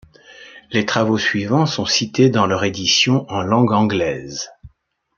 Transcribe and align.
Les 0.71 0.87
travaux 0.87 1.19
suivants 1.19 1.67
sont 1.67 1.85
cités 1.85 2.31
dans 2.31 2.47
leur 2.47 2.63
édition 2.63 3.31
en 3.31 3.43
langue 3.43 3.71
anglaise. 3.71 4.49